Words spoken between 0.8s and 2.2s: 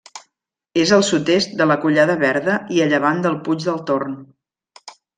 És al sud-est de la Collada